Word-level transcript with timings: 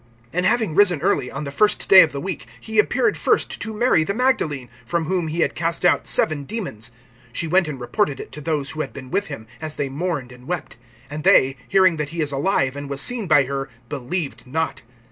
(9)And 0.33 0.45
having 0.45 0.73
risen 0.73 0.99
early, 1.03 1.29
on 1.31 1.43
the 1.43 1.51
first 1.51 1.87
day 1.87 2.01
of 2.01 2.11
the 2.11 2.19
week, 2.19 2.47
he 2.59 2.79
appeared 2.79 3.15
first 3.19 3.61
to 3.61 3.71
Mary 3.71 4.03
the 4.03 4.15
Magdalene, 4.15 4.67
from 4.83 5.05
whom 5.05 5.27
he 5.27 5.41
had 5.41 5.53
cast 5.53 5.85
out 5.85 6.07
seven 6.07 6.43
demons. 6.43 6.89
(10)She 7.35 7.47
went 7.51 7.67
and 7.67 7.79
reported 7.79 8.19
it 8.19 8.31
to 8.31 8.41
those 8.41 8.71
who 8.71 8.81
had 8.81 8.93
been 8.93 9.11
with 9.11 9.27
him, 9.27 9.45
as 9.61 9.75
they 9.75 9.89
mourned 9.89 10.31
and 10.31 10.47
wept. 10.47 10.75
(11)And 11.11 11.21
they, 11.23 11.55
hearing 11.67 11.97
that 11.97 12.09
he 12.09 12.19
is 12.19 12.31
alive, 12.31 12.75
and 12.75 12.89
was 12.89 12.99
seen 12.99 13.27
by 13.27 13.43
her, 13.43 13.69
believed 13.89 14.47
not. 14.47 14.81